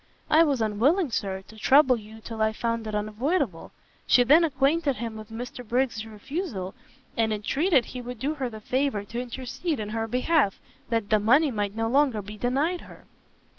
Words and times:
"I 0.31 0.41
was 0.41 0.63
unwilling, 0.63 1.11
Sir, 1.11 1.43
to 1.47 1.55
trouble 1.57 1.95
you 1.95 2.21
till 2.21 2.41
I 2.41 2.53
found 2.53 2.87
it 2.87 2.95
unavoidable." 2.95 3.71
She 4.07 4.23
then 4.23 4.43
acquainted 4.43 4.95
him 4.95 5.15
with 5.15 5.29
Mr 5.29 5.63
Briggs' 5.63 6.07
refusal, 6.07 6.73
and 7.15 7.31
entreated 7.31 7.85
he 7.85 8.01
would 8.01 8.17
do 8.17 8.33
her 8.33 8.49
the 8.49 8.61
favour 8.61 9.03
to 9.03 9.21
intercede 9.21 9.79
in 9.79 9.89
her 9.89 10.07
behalf, 10.07 10.59
that 10.89 11.11
the 11.11 11.19
money 11.19 11.51
might 11.51 11.75
no 11.75 11.87
longer 11.87 12.23
be 12.23 12.35
denied 12.35 12.81
her. 12.81 13.05